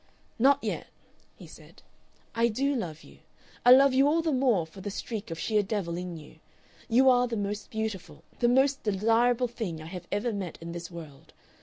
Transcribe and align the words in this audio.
"Not 0.39 0.63
yet," 0.63 0.87
he 1.35 1.45
said. 1.45 1.83
"I 2.33 2.47
do 2.47 2.73
love 2.73 3.03
you. 3.03 3.19
I 3.63 3.69
love 3.71 3.93
you 3.93 4.07
all 4.07 4.23
the 4.23 4.31
more 4.31 4.65
for 4.65 4.81
the 4.81 4.89
streak 4.89 5.29
of 5.29 5.37
sheer 5.37 5.61
devil 5.61 5.95
in 5.95 6.17
you.... 6.17 6.39
You 6.89 7.07
are 7.07 7.27
the 7.27 7.37
most 7.37 7.69
beautiful, 7.69 8.23
the 8.39 8.49
most 8.49 8.81
desirable 8.81 9.47
thing 9.47 9.79
I 9.79 9.85
have 9.85 10.07
ever 10.11 10.33
met 10.33 10.57
in 10.59 10.71
this 10.71 10.89
world. 10.89 11.33